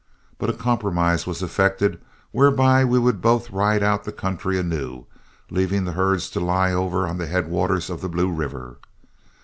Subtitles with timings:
[0.39, 2.01] But a compromise was effected
[2.31, 5.05] whereby we would both ride out the country anew,
[5.51, 8.77] leaving the herds to lie over on the head waters of the Blue River.